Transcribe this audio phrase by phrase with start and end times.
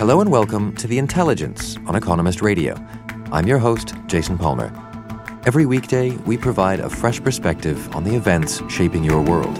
[0.00, 2.74] Hello and welcome to The Intelligence on Economist Radio.
[3.32, 4.72] I'm your host, Jason Palmer.
[5.44, 9.58] Every weekday, we provide a fresh perspective on the events shaping your world.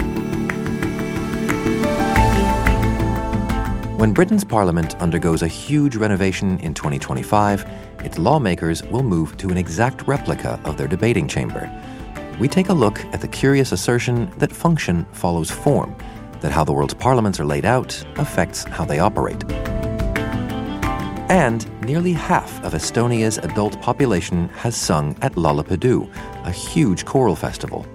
[4.00, 7.66] When Britain's parliament undergoes a huge renovation in 2025,
[8.02, 11.70] its lawmakers will move to an exact replica of their debating chamber.
[12.40, 15.94] We take a look at the curious assertion that function follows form,
[16.40, 19.44] that how the world's parliaments are laid out affects how they operate.
[21.30, 26.12] And nearly half of Estonia's adult population has sung at Laulupidu,
[26.44, 27.86] a huge choral festival.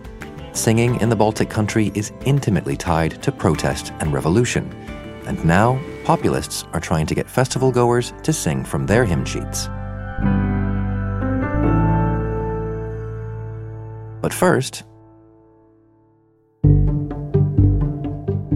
[0.54, 4.72] Singing in the Baltic country is intimately tied to protest and revolution.
[5.26, 9.68] And now, populists are trying to get festival goers to sing from their hymn sheets.
[14.22, 14.84] But first,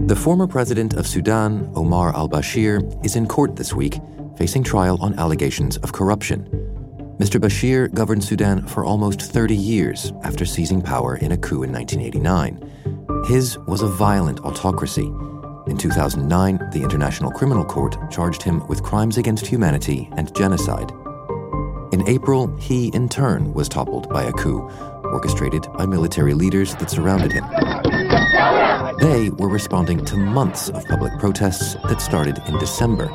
[0.06, 3.98] the former president of Sudan, Omar al Bashir, is in court this week
[4.40, 6.42] facing trial on allegations of corruption.
[7.18, 7.38] Mr.
[7.38, 13.26] Bashir governed Sudan for almost 30 years after seizing power in a coup in 1989.
[13.26, 15.12] His was a violent autocracy.
[15.66, 20.90] In 2009, the International Criminal Court charged him with crimes against humanity and genocide.
[21.92, 24.70] In April, he in turn was toppled by a coup,
[25.12, 27.44] orchestrated by military leaders that surrounded him.
[29.00, 33.10] They were responding to months of public protests that started in December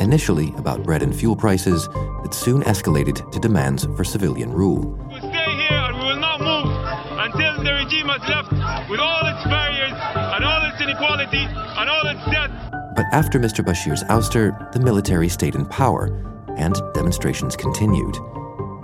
[0.00, 1.88] initially about bread and fuel prices
[2.22, 4.80] that soon escalated to demands for civilian rule.
[4.80, 6.66] We will stay here and we will not move
[7.18, 12.06] until the regime has left with all its barriers and all its inequality and all
[12.06, 12.50] its debt.
[12.96, 13.64] But after Mr.
[13.64, 16.06] Bashir's ouster, the military stayed in power
[16.56, 18.16] and demonstrations continued.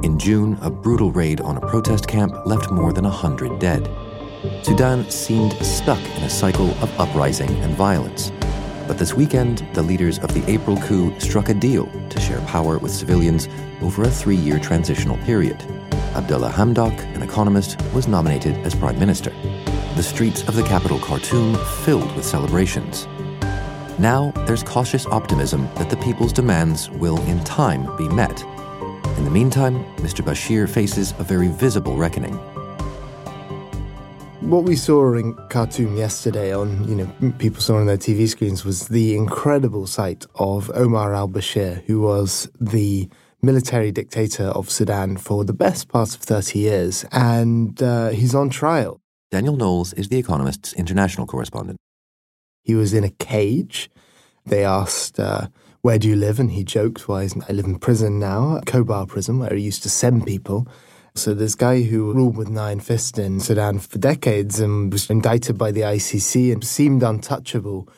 [0.02, 3.88] In June, a brutal raid on a protest camp left more than 100 dead.
[4.62, 8.32] Sudan seemed stuck in a cycle of uprising and violence.
[8.86, 12.78] But this weekend, the leaders of the April coup struck a deal to share power
[12.78, 13.48] with civilians
[13.80, 15.60] over a three year transitional period.
[16.14, 19.30] Abdullah Hamdok, an economist, was nominated as prime minister.
[19.96, 23.06] The streets of the capital, Khartoum, filled with celebrations.
[23.98, 28.42] Now, there's cautious optimism that the people's demands will, in time, be met.
[29.16, 30.24] In the meantime, Mr.
[30.24, 32.38] Bashir faces a very visible reckoning.
[34.42, 38.64] What we saw in Khartoum yesterday on, you know, people saw on their TV screens
[38.64, 43.08] was the incredible sight of Omar al Bashir, who was the
[43.40, 48.50] military dictator of Sudan for the best part of 30 years, and uh, he's on
[48.50, 49.00] trial.
[49.30, 51.78] Daniel Knowles is The Economist's international correspondent.
[52.62, 53.90] He was in a cage.
[54.44, 55.46] They asked, uh,
[55.80, 56.38] Where do you live?
[56.38, 59.88] And he joked, Well, I live in prison now, Kobar prison, where he used to
[59.88, 60.66] send people.
[61.14, 65.58] So this guy who ruled with nine fists in Sudan for decades and was indicted
[65.58, 67.88] by the ICC and seemed untouchable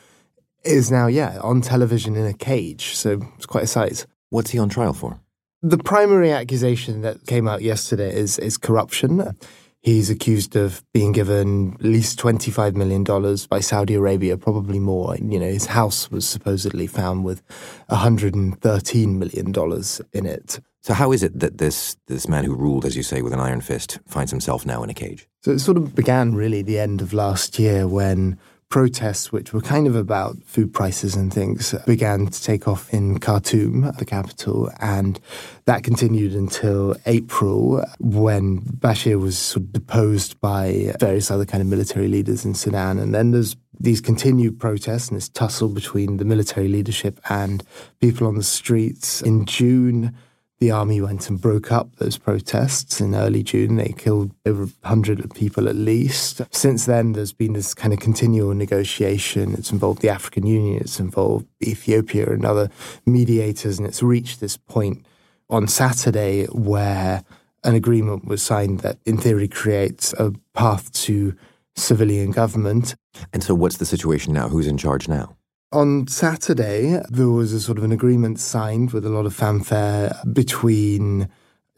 [0.65, 2.95] is now, yeah, on television in a cage.
[2.95, 4.05] So it's quite a sight.
[4.31, 5.19] What's he on trial for?
[5.61, 9.37] The primary accusation that came out yesterday is, is corruption.
[9.81, 13.03] He's accused of being given at least $25 million
[13.47, 15.15] by Saudi Arabia, probably more.
[15.15, 17.43] You know, his house was supposedly found with
[17.89, 20.59] $113 million in it.
[20.85, 23.39] So how is it that this this man who ruled, as you say, with an
[23.39, 25.27] iron fist, finds himself now in a cage?
[25.41, 28.37] So it sort of began really the end of last year when
[28.69, 33.17] protests, which were kind of about food prices and things, began to take off in
[33.17, 35.19] Khartoum, the capital, and
[35.65, 41.67] that continued until April when Bashir was sort of deposed by various other kind of
[41.67, 42.99] military leaders in Sudan.
[42.99, 47.63] And then there's these continued protests and this tussle between the military leadership and
[48.01, 49.23] people on the streets.
[49.23, 50.15] In June,
[50.59, 53.75] the army went and broke up those protests in early June.
[53.75, 56.41] They killed over 100 people at least.
[56.51, 59.53] Since then, there's been this kind of continual negotiation.
[59.53, 62.69] It's involved the African Union, it's involved Ethiopia and other
[63.05, 65.05] mediators, and it's reached this point
[65.49, 67.23] on Saturday where
[67.63, 71.35] an agreement was signed that, in theory, creates a path to
[71.75, 72.95] civilian government.
[73.33, 74.47] And so, what's the situation now?
[74.47, 75.35] Who's in charge now?
[75.75, 80.15] On Saturday, there was a sort of an agreement signed with a lot of fanfare
[80.31, 81.27] between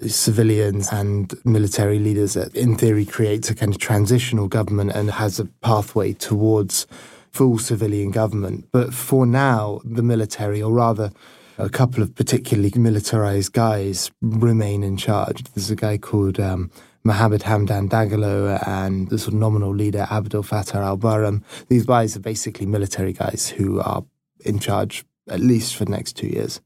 [0.05, 5.39] civilians and military leaders that, in theory, creates a kind of transitional government and has
[5.39, 6.85] a pathway towards
[7.31, 8.67] full civilian government.
[8.71, 11.09] But for now, the military, or rather,
[11.57, 15.43] a couple of particularly militarized guys remain in charge.
[15.55, 16.69] There's a guy called um,
[17.07, 21.41] Mohammed Hamdan Dagalo and the sort of nominal leader Abdel Fattah al Burhan.
[21.69, 24.03] These guys are basically military guys who are
[24.41, 26.61] in charge at least for the next two years.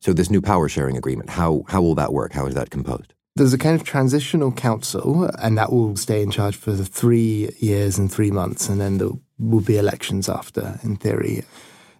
[0.00, 2.32] So this new power sharing agreement, how how will that work?
[2.32, 3.12] How is that composed?
[3.36, 7.50] There's a kind of transitional council, and that will stay in charge for the three
[7.58, 11.44] years and three months, and then there will be elections after, in theory.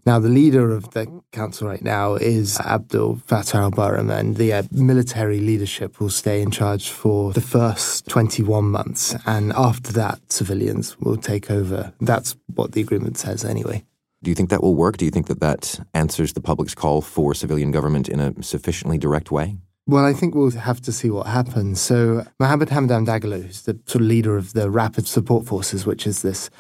[0.06, 4.52] Now, the leader of the council right now is Abdul Fattah al Burhan, and the
[4.52, 9.16] uh, military leadership will stay in charge for the first 21 months.
[9.24, 11.94] And after that, civilians will take over.
[12.02, 13.84] That's what the agreement says, anyway.
[14.22, 14.98] Do you think that will work?
[14.98, 18.98] Do you think that that answers the public's call for civilian government in a sufficiently
[18.98, 19.56] direct way?
[19.86, 21.80] Well, I think we'll have to see what happens.
[21.80, 26.06] So, Mohammed Hamdan Dagalo, who's the sort of leader of the Rapid Support Forces, which
[26.06, 26.50] is this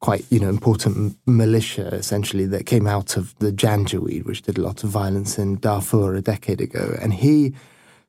[0.00, 4.62] quite you know important militia essentially that came out of the Janjaweed, which did a
[4.62, 7.54] lot of violence in Darfur a decade ago, and he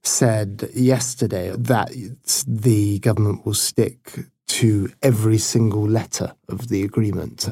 [0.04, 1.92] said yesterday that
[2.48, 7.50] the government will stick to every single letter of the agreement.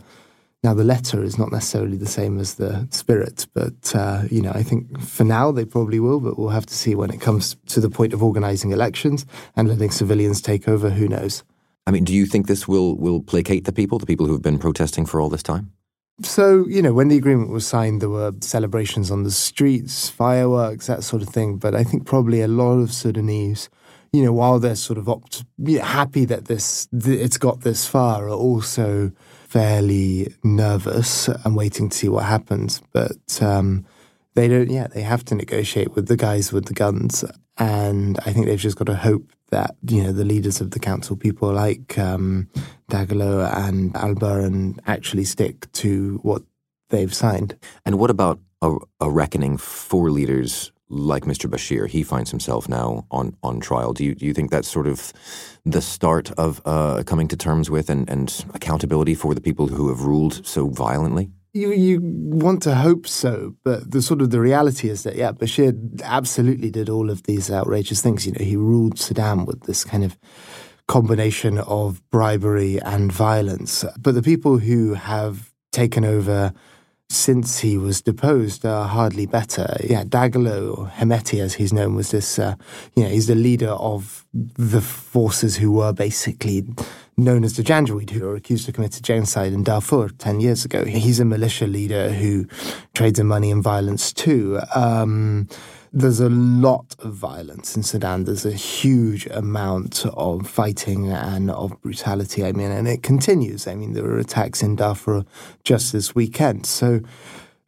[0.61, 4.51] Now, the letter is not necessarily the same as the spirit, but uh, you know,
[4.51, 6.19] I think for now they probably will.
[6.19, 9.25] But we'll have to see when it comes to the point of organising elections
[9.55, 10.89] and letting civilians take over.
[10.89, 11.43] Who knows?
[11.89, 14.43] I mean, do you think this will will placate the people, the people who have
[14.43, 15.71] been protesting for all this time?
[16.21, 20.85] So, you know, when the agreement was signed, there were celebrations on the streets, fireworks,
[20.85, 21.57] that sort of thing.
[21.57, 23.69] But I think probably a lot of Sudanese,
[24.13, 25.45] you know, while they're sort of opt-
[25.81, 29.11] happy that this th- it's got this far, are also
[29.47, 32.83] fairly nervous and waiting to see what happens.
[32.93, 33.83] But um,
[34.35, 34.69] they don't.
[34.69, 37.25] Yeah, they have to negotiate with the guys with the guns,
[37.59, 40.79] and I think they've just got to hope that you know the leaders of the
[40.79, 42.47] council, people like um,
[42.89, 46.43] Dagalo and al Burhan, actually stick to what
[46.89, 47.57] they've signed.
[47.85, 51.49] And what about a, a, reckoning for leaders like Mr.
[51.49, 51.87] Bashir?
[51.87, 53.93] He finds himself now on, on trial.
[53.93, 55.11] Do you do you think that's sort of
[55.65, 59.89] the start of uh, coming to terms with and, and accountability for the people who
[59.89, 61.29] have ruled so violently?
[61.51, 65.31] You you want to hope so, but the sort of the reality is that yeah,
[65.31, 65.73] Bashir
[66.03, 68.27] absolutely did all of these outrageous things.
[68.27, 70.17] You know, he ruled Sudan with this kind of
[70.87, 73.83] combination of bribery and violence.
[73.97, 76.53] But the people who have taken over
[77.09, 79.75] since he was deposed are hardly better.
[79.83, 82.55] Yeah, Dagalo, Hemeti as he's known, was this, uh,
[82.95, 86.67] you know, he's the leader of the forces who were basically
[87.17, 90.85] known as the Janjaweed, who were accused of committing genocide in Darfur 10 years ago.
[90.85, 92.45] He's a militia leader who
[92.93, 94.59] trades in money and violence too.
[94.75, 95.49] Um,
[95.91, 98.25] there's a lot of violence in Sudan.
[98.25, 102.45] There's a huge amount of fighting and of brutality.
[102.45, 103.67] I mean, and it continues.
[103.67, 105.25] I mean, there were attacks in Darfur
[105.63, 106.65] just this weekend.
[106.65, 107.01] So,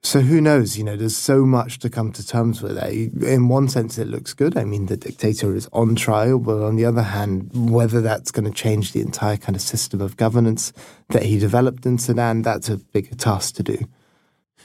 [0.03, 0.77] so who knows?
[0.77, 2.77] You know, there's so much to come to terms with.
[3.23, 4.55] In one sense, it looks good.
[4.57, 8.45] I mean, the dictator is on trial, but on the other hand, whether that's going
[8.45, 10.73] to change the entire kind of system of governance
[11.09, 13.77] that he developed in Sudan, that's a bigger task to do.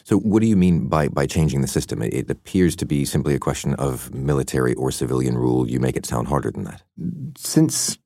[0.06, 2.00] So, what do you mean by, by changing the system?
[2.00, 5.68] It, it, appears to be simply a question of military or civilian rule.
[5.68, 6.84] You make it sound harder than that.
[7.36, 7.98] Since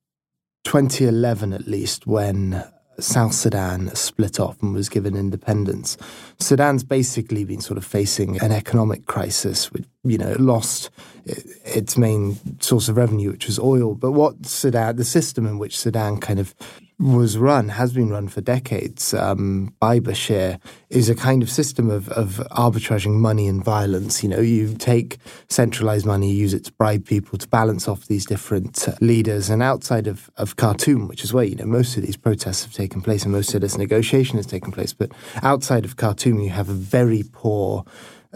[0.64, 2.64] 2011, at least, when
[3.00, 5.98] South Sudan split off and was given independence,
[6.38, 10.88] Sudan's basically been sort of facing an economic crisis, which, you know, it lost
[11.26, 13.94] its main source of revenue, which was oil.
[13.94, 16.54] But what Sudan, the system in which Sudan kind of
[17.00, 21.90] was run, has been run for decades um, by Bashir, is a kind of system
[21.90, 24.22] of, of arbitraging money and violence.
[24.22, 25.16] You know, you take
[25.48, 29.48] centralized money, use it to bribe people to balance off these different uh, leaders.
[29.48, 32.74] And outside of, of Khartoum, which is where, you know, most of these protests have
[32.74, 35.10] taken place and most of this negotiation has taken place, but
[35.42, 37.84] outside of Khartoum, you have a very poor,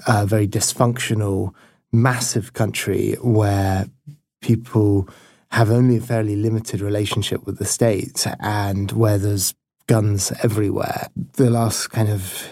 [0.06, 1.52] uh, very dysfunctional,
[1.92, 3.86] massive country where
[4.40, 5.06] people
[5.54, 9.54] have only a fairly limited relationship with the state and where there's
[9.86, 11.06] guns everywhere.
[11.34, 12.48] The last kind of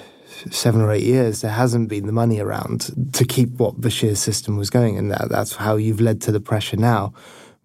[0.52, 4.56] seven or eight years, there hasn't been the money around to keep what Bashir's system
[4.56, 7.12] was going, and that, that's how you've led to the pressure now.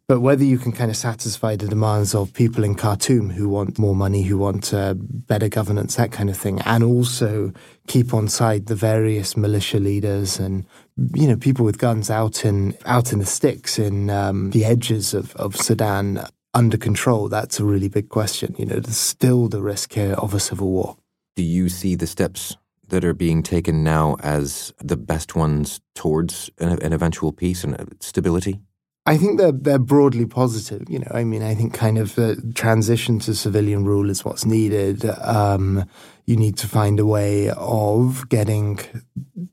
[0.07, 3.77] But whether you can kind of satisfy the demands of people in Khartoum who want
[3.77, 7.51] more money, who want uh, better governance, that kind of thing, and also
[7.87, 10.65] keep on side the various militia leaders and
[11.13, 15.13] you know people with guns out in out in the sticks in um, the edges
[15.13, 18.55] of, of Sudan under control, that's a really big question.
[18.57, 20.97] You know, there's still the risk here of a civil war.
[21.35, 26.49] Do you see the steps that are being taken now as the best ones towards
[26.57, 28.59] an, an eventual peace and stability?
[29.07, 30.83] I think they're they're broadly positive.
[30.89, 34.45] You know, I mean, I think kind of the transition to civilian rule is what's
[34.45, 35.05] needed.
[35.21, 35.85] Um,
[36.25, 38.79] you need to find a way of getting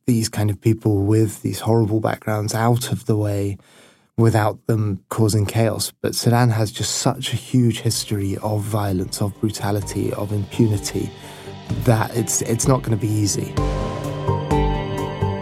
[0.06, 3.56] these kind of people with these horrible backgrounds out of the way
[4.16, 5.92] without them causing chaos.
[6.02, 11.11] But Sudan has just such a huge history of violence, of brutality, of impunity
[11.84, 13.52] that it's it's not going to be easy.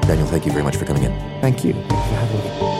[0.03, 1.13] Daniel, thank you very much for coming in.
[1.41, 1.73] Thank you.
[1.73, 2.72] Thank you for having me.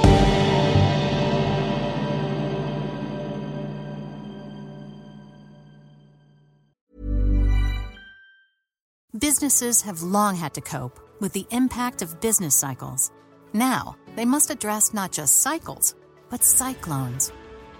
[9.43, 13.11] Businesses have long had to cope with the impact of business cycles.
[13.53, 15.97] Now, they must address not just cycles,
[16.31, 17.33] but cyclones.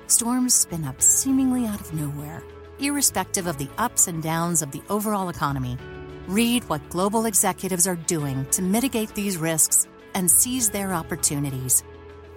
[0.09, 2.43] Storms spin up seemingly out of nowhere,
[2.81, 5.79] irrespective of the ups and downs of the overall economy.
[6.27, 11.85] Read what global executives are doing to mitigate these risks and seize their opportunities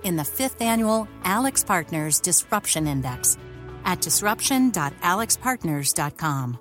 [0.03, 3.39] in the fifth annual AlixPartners Disruption Index
[3.86, 6.60] at disruption.alixpartners.com.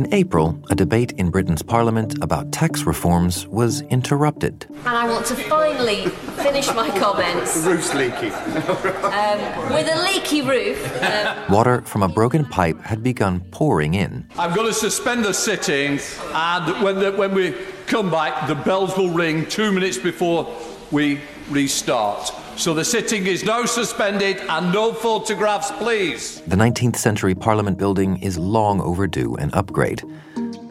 [0.00, 4.64] In April, a debate in Britain's Parliament about tax reforms was interrupted.
[4.86, 6.06] And I want to finally
[6.42, 7.62] finish my comments.
[7.62, 8.30] The roof's leaky.
[8.30, 11.02] um, with a leaky roof.
[11.02, 14.26] Um, Water from a broken pipe had begun pouring in.
[14.38, 16.00] I'm going to suspend the sitting,
[16.32, 17.54] and when, the, when we
[17.86, 20.50] come back, the bells will ring two minutes before
[20.90, 22.32] we restart.
[22.60, 26.42] So the sitting is now suspended and no photographs, please.
[26.42, 30.02] The 19th century Parliament building is long overdue an upgrade.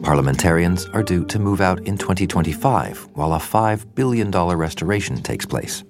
[0.00, 5.82] Parliamentarians are due to move out in 2025 while a $5 billion restoration takes place.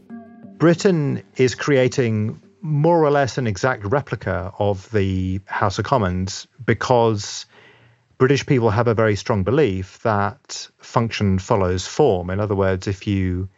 [0.56, 7.44] Britain is creating more or less an exact replica of the House of Commons because
[8.16, 12.30] British people have a very strong belief that function follows form.
[12.30, 13.50] In other words, if you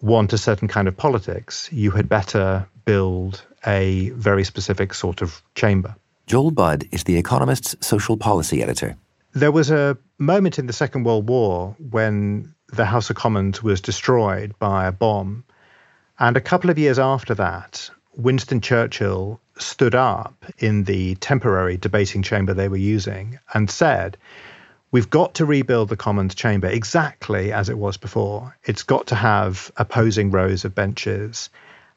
[0.00, 5.42] want a certain kind of politics, you had better build a very specific sort of
[5.54, 5.94] chamber.
[6.26, 8.96] Joel Budd is The Economist's social policy editor.
[9.32, 13.80] There was a moment in the Second World War when the House of Commons was
[13.80, 15.44] destroyed by a bomb.
[16.18, 22.22] And a couple of years after that, Winston Churchill stood up in the temporary debating
[22.22, 24.16] chamber they were using and said,
[24.90, 28.56] We've got to rebuild the Commons chamber exactly as it was before.
[28.64, 31.50] It's got to have opposing rows of benches,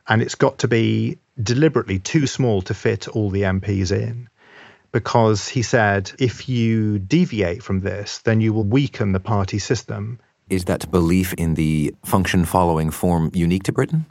[0.07, 4.29] and it's got to be deliberately too small to fit all the MPs in.
[4.91, 10.19] Because he said, if you deviate from this, then you will weaken the party system.
[10.49, 14.05] Is that belief in the function following form unique to Britain?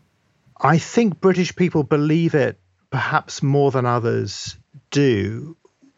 [0.58, 2.58] I think British people believe it
[2.88, 4.56] perhaps more than others
[4.90, 5.54] do.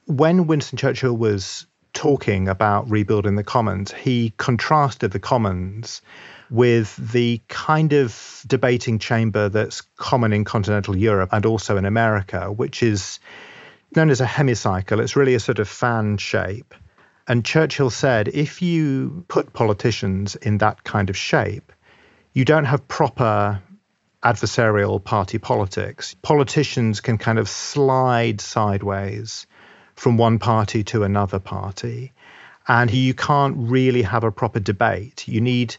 [0.07, 6.03] When Winston Churchill was talking about rebuilding the commons, he contrasted the commons
[6.51, 12.53] with the kind of debating chamber that's common in continental Europe and also in America,
[12.53, 13.21] which is
[13.97, 15.01] known as a hemicycle.
[15.01, 16.75] It's really a sort of fan shape.
[17.27, 21.73] And Churchill said if you put politicians in that kind of shape,
[22.33, 23.63] you don't have proper
[24.23, 26.15] adversarial party politics.
[26.23, 29.47] Politicians can kind of slide sideways
[30.03, 32.13] from one party to another party.
[32.67, 35.29] And you can't really have a proper debate.
[35.29, 35.77] You need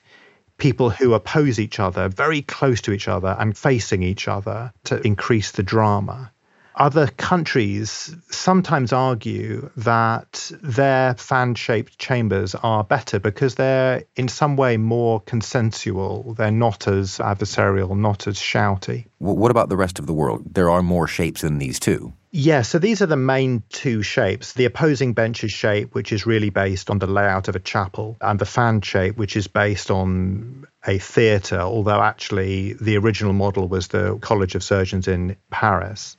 [0.58, 5.06] people who oppose each other, very close to each other and facing each other to
[5.06, 6.32] increase the drama.
[6.75, 14.56] Other countries sometimes argue that their fan shaped chambers are better because they're in some
[14.56, 16.34] way more consensual.
[16.34, 19.06] They're not as adversarial, not as shouty.
[19.18, 20.44] What about the rest of the world?
[20.53, 22.13] There are more shapes than these too.
[22.36, 26.50] Yeah, so these are the main two shapes the opposing benches shape, which is really
[26.50, 30.66] based on the layout of a chapel, and the fan shape, which is based on
[30.84, 36.18] a theatre, although actually the original model was the College of Surgeons in Paris.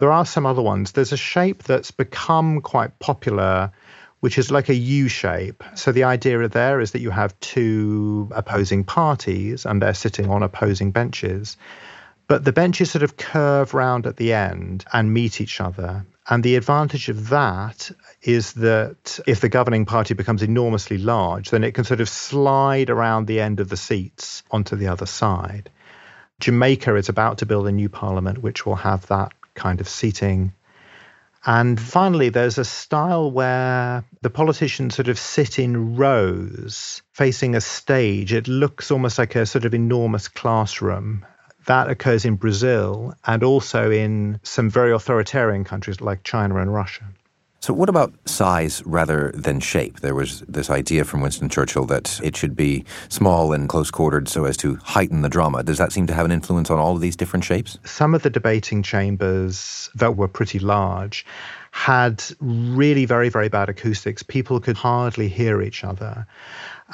[0.00, 0.92] There are some other ones.
[0.92, 3.72] There's a shape that's become quite popular,
[4.20, 5.64] which is like a U shape.
[5.76, 10.42] So the idea there is that you have two opposing parties and they're sitting on
[10.42, 11.56] opposing benches.
[12.28, 16.04] But the benches sort of curve round at the end and meet each other.
[16.28, 17.90] And the advantage of that
[18.22, 22.90] is that if the governing party becomes enormously large, then it can sort of slide
[22.90, 25.70] around the end of the seats onto the other side.
[26.38, 30.52] Jamaica is about to build a new parliament which will have that kind of seating.
[31.46, 37.60] And finally, there's a style where the politicians sort of sit in rows facing a
[37.62, 38.34] stage.
[38.34, 41.24] It looks almost like a sort of enormous classroom.
[41.68, 47.04] That occurs in Brazil and also in some very authoritarian countries like China and Russia.
[47.60, 50.00] So, what about size rather than shape?
[50.00, 54.30] There was this idea from Winston Churchill that it should be small and close quartered
[54.30, 55.62] so as to heighten the drama.
[55.62, 57.78] Does that seem to have an influence on all of these different shapes?
[57.84, 61.26] Some of the debating chambers that were pretty large
[61.70, 64.22] had really very, very bad acoustics.
[64.22, 66.26] People could hardly hear each other.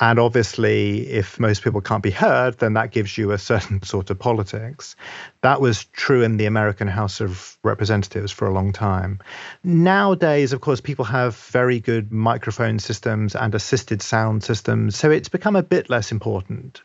[0.00, 4.10] And obviously, if most people can't be heard, then that gives you a certain sort
[4.10, 4.96] of politics.
[5.42, 9.20] That was true in the American House of Representatives for a long time.
[9.62, 15.28] Nowadays, of course, people have very good microphone systems and assisted sound systems, so it's
[15.28, 16.82] become a bit less important.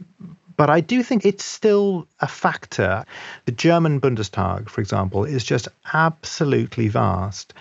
[0.60, 3.06] But I do think it's still a factor.
[3.46, 7.54] The German Bundestag, for example, is just absolutely vast.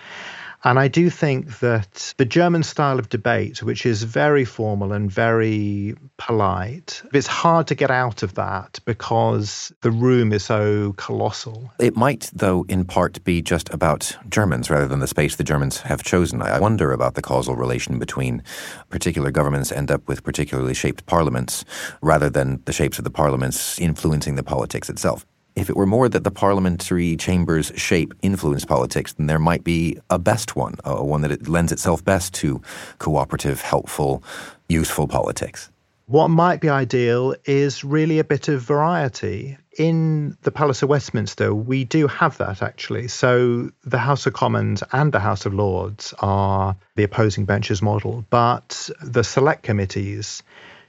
[0.63, 5.09] And I do think that the German style of debate, which is very formal and
[5.09, 11.71] very polite, it's hard to get out of that because the room is so colossal.
[11.79, 15.79] It might, though, in part be just about Germans rather than the space the Germans
[15.81, 16.41] have chosen.
[16.41, 18.43] I wonder about the causal relation between
[18.89, 21.63] particular governments end up with particularly shaped parliaments
[22.01, 25.25] rather than the shapes of the parliaments influencing the politics itself
[25.59, 29.97] if it were more that the parliamentary chamber's shape influenced politics, then there might be
[30.09, 32.61] a best one, a one that it lends itself best to
[32.97, 34.23] cooperative, helpful,
[34.69, 35.69] useful politics.
[36.05, 39.57] What might be ideal is really a bit of variety.
[39.77, 43.07] In the Palace of Westminster, we do have that actually.
[43.07, 48.25] So the House of Commons and the House of Lords are the opposing benches model,
[48.31, 50.41] but the select committees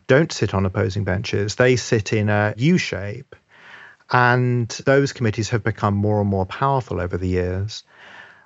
[0.06, 1.56] don't sit on opposing benches.
[1.56, 3.36] They sit in a U shape
[4.12, 7.84] and those committees have become more and more powerful over the years.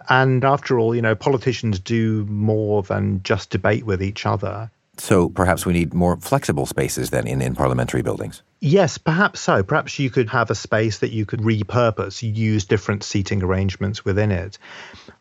[0.08, 4.70] And after all, you know, politicians do more than just debate with each other.
[4.96, 8.42] So perhaps we need more flexible spaces than in, in parliamentary buildings?
[8.60, 9.62] Yes, perhaps so.
[9.62, 14.30] Perhaps you could have a space that you could repurpose, use different seating arrangements within
[14.30, 14.56] it.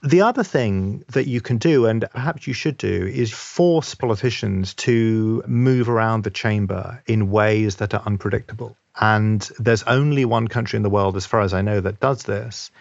[0.04, 4.74] The other thing that you can do, and perhaps you should do, is force politicians
[4.76, 8.78] to move around the chamber in ways that are unpredictable.
[9.00, 12.24] And there's only one country in the world, as far as I know, that does
[12.24, 12.72] this,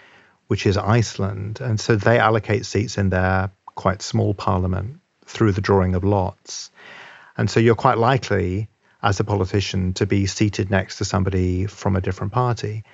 [0.47, 1.61] which is Iceland.
[1.61, 6.71] And so they allocate seats in their quite small parliament through the drawing of lots.
[7.37, 8.69] And so you're quite likely,
[9.03, 12.85] as a politician, to be seated next to somebody from a different party.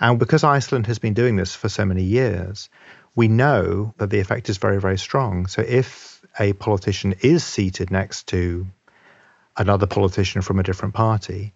[0.00, 2.68] And because Iceland has been doing this for so many years,
[3.14, 5.46] we know that the effect is very, very strong.
[5.46, 8.66] So if a politician is seated next to
[9.56, 11.54] another politician from a different party,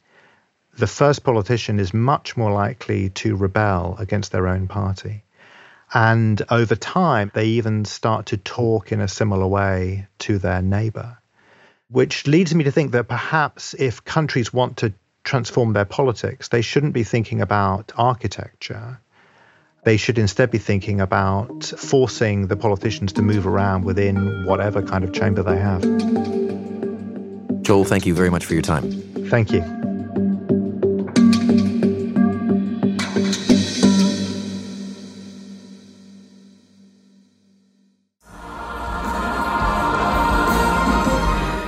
[0.81, 5.23] the first politician is much more likely to rebel against their own party.
[5.93, 11.19] And over time, they even start to talk in a similar way to their neighbor,
[11.91, 16.63] which leads me to think that perhaps if countries want to transform their politics, they
[16.63, 19.01] shouldn't be thinking about architecture.
[19.85, 25.05] They should instead be thinking about forcing the politicians to move around within whatever kind
[25.05, 25.83] of chamber they have.
[27.63, 28.91] Joel, thank you very much for your time.
[29.29, 29.80] Thank you.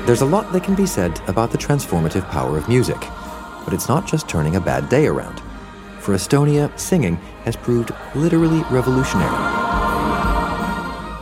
[0.04, 2.98] There's a lot that can be said about the transformative power of music,
[3.64, 5.40] but it's not just turning a bad day around.
[6.00, 9.30] For Estonia, singing has proved literally revolutionary.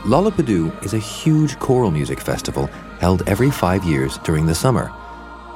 [0.03, 2.65] Laulupidu is a huge choral music festival
[2.99, 4.91] held every five years during the summer.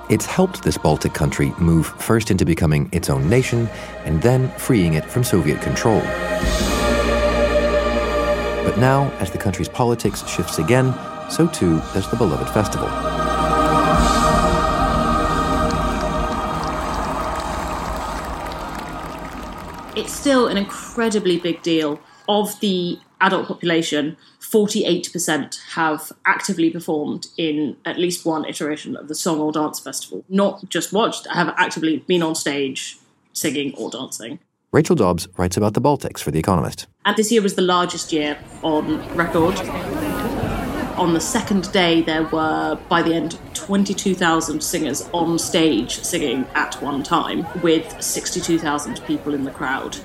[0.07, 3.67] It's helped this Baltic country move first into becoming its own nation
[4.03, 6.01] and then freeing it from Soviet control.
[8.61, 10.93] But now, as the country's politics shifts again,
[11.29, 12.87] so too does the beloved festival.
[19.95, 21.99] It's still an incredibly big deal.
[22.27, 29.15] Of the adult population, 48% have actively performed in at least one iteration of the
[29.15, 30.25] Song or Dance Festival.
[30.27, 32.97] Not just watched, have actively been on stage
[33.33, 34.39] singing or dancing.
[34.71, 36.87] Rachel Dobbs writes about the Baltics for The Economist.
[37.05, 39.55] And this year was the largest year on record
[40.97, 46.81] on the second day, there were, by the end, 22,000 singers on stage singing at
[46.81, 49.97] one time, with 62,000 people in the crowd.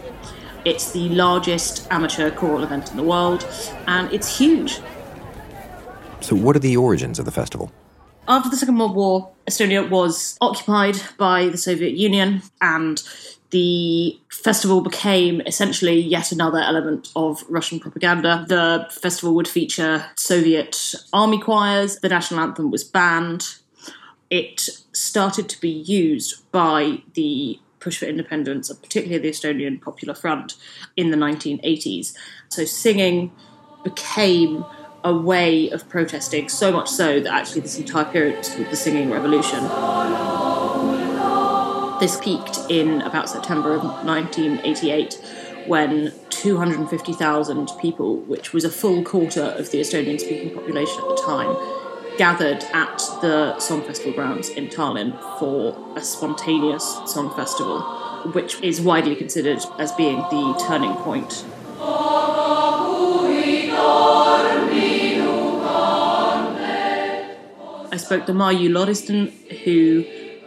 [0.65, 3.47] It's the largest amateur choral event in the world,
[3.87, 4.81] and it's huge.
[6.21, 7.73] So, what are the origins of the festival?
[8.29, 13.03] After the Second World War, Estonia was occupied by the Soviet Union, and
[13.51, 18.45] the festival became essentially yet another element of Russian propaganda.
[18.49, 23.57] The festival would feature Soviet army choirs, the national anthem was banned.
[24.31, 30.55] It started to be used by the push for independence, particularly the Estonian Popular Front,
[30.97, 32.15] in the 1980s.
[32.49, 33.33] So singing
[33.83, 34.65] became
[35.03, 38.77] a way of protesting, so much so that actually this entire period was called the
[38.77, 39.61] Singing Revolution.
[42.01, 45.21] This peaked in about September of 1988
[45.67, 51.23] when 250,000 people, which was a full quarter of the Estonian speaking population at the
[51.27, 51.55] time,
[52.17, 57.83] gathered at the Song Festival grounds in Tallinn for a spontaneous song festival,
[58.33, 61.45] which is widely considered as being the turning point.
[67.93, 69.33] I spoke to Marju Lauristin,
[69.65, 70.07] who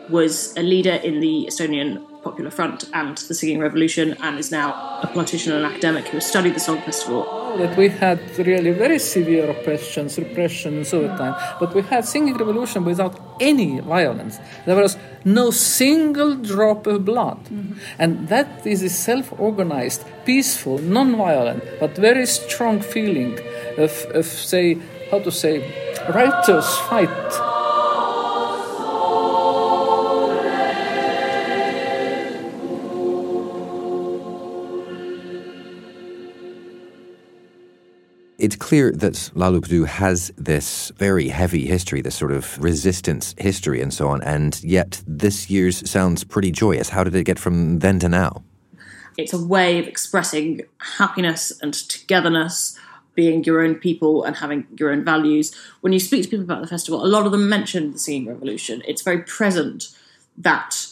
[0.09, 4.99] was a leader in the Estonian Popular Front and the Singing Revolution, and is now
[5.01, 7.57] a politician and academic who has studied the Song Festival.
[7.57, 12.37] That we had really very severe oppressions, repression, all the time, but we had Singing
[12.37, 14.39] Revolution without any violence.
[14.65, 17.73] There was no single drop of blood, mm-hmm.
[17.99, 23.37] and that is a self-organized, peaceful, non-violent, but very strong feeling
[23.77, 24.77] of, of say,
[25.11, 25.59] how to say,
[26.09, 27.09] righteous fight
[38.43, 43.93] It's clear that Laulupidu has this very heavy history, this sort of resistance history and
[43.93, 46.89] so on, and yet this year's sounds pretty joyous.
[46.89, 48.43] How did it get from then to now?
[49.17, 50.60] It's a way of expressing
[50.97, 52.77] happiness and togetherness,
[53.15, 55.56] being your own people and having your own values.
[55.79, 58.27] When you speak to people about the festival, a lot of them mention the singing
[58.27, 58.84] revolution.
[58.86, 59.88] It's very present
[60.38, 60.88] that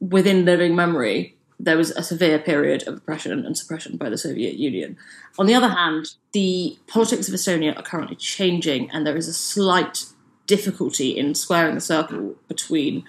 [0.00, 4.56] within living memory, there was a severe period of oppression and suppression by the Soviet
[4.56, 4.96] Union.
[5.38, 9.32] On the other hand, the politics of Estonia are currently changing, and there is a
[9.32, 10.04] slight
[10.46, 13.04] difficulty in squaring the circle between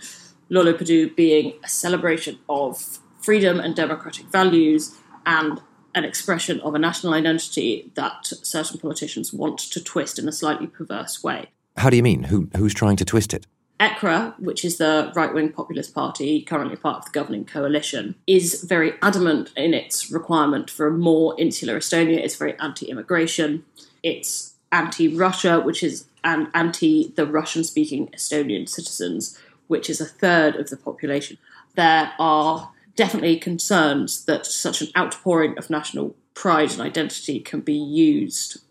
[0.50, 5.62] Laulupidu being a celebration of freedom and democratic values and
[5.94, 10.68] an expression of a national identity that certain politicians want to twist in a slightly
[10.68, 11.48] perverse way.
[11.76, 12.24] How do you mean?
[12.24, 13.46] Who, who's trying to twist it?
[13.80, 18.64] EKRE, which is the right wing populist party currently part of the governing coalition, is
[18.64, 22.18] very adamant in its requirement for a more insular Estonia.
[22.18, 23.66] It's very anti immigration.
[24.02, 29.38] It's anti Russia, which is anti the Russian speaking Estonian citizens,
[29.68, 31.38] which is a third of the population.
[31.76, 37.74] There are definitely concerns that such an outpouring of national pride and identity can be
[37.74, 38.62] used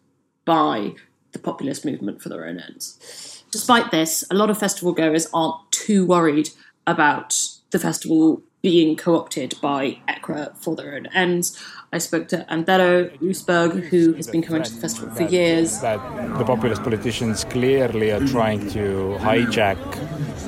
[0.44, 0.94] by
[1.32, 3.35] the populist movement for their own ends.
[3.56, 6.50] Despite this, a lot of festival goers aren't too worried
[6.86, 7.34] about
[7.70, 11.58] the festival being co opted by EKRE for their own ends.
[11.90, 15.80] I spoke to Antero Uusberg, who has been coming to the festival for years.
[15.80, 16.00] That
[16.36, 19.80] the populist politicians clearly are trying to hijack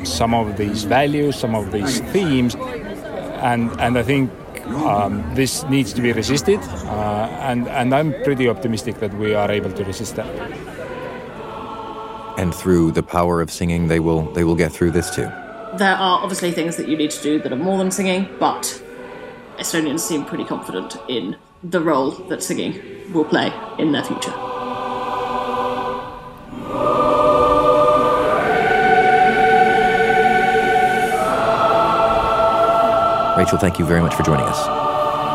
[0.07, 4.31] some of these values, some of these themes, and, and I think
[4.67, 9.51] um, this needs to be resisted, uh, and, and I'm pretty optimistic that we are
[9.51, 10.68] able to resist that
[12.39, 15.29] and through the power of singing, they will they will get through this too.
[15.77, 18.83] There are obviously things that you need to do that are more than singing, but
[19.59, 24.33] Estonians seem pretty confident in the role that singing will play in their future.
[33.37, 34.59] Rachel, thank you very much for joining us.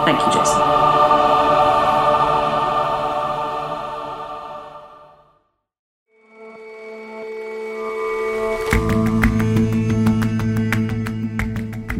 [0.05, 0.72] Thank you, Jason.